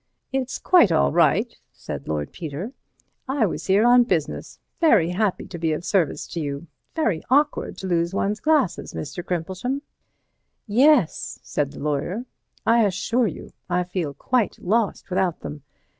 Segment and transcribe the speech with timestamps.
[0.33, 2.73] "It's quite all right," said Lord Peter.
[3.27, 4.57] "I was here on business.
[4.79, 6.65] Very happy to be of service to you.
[6.95, 9.23] Very awkward to lose one's glasses, Mr.
[9.23, 9.83] Crimplesham."
[10.65, 12.25] "Yes," said the lawyer,
[12.65, 15.61] "I assure you I feel quite lost without them.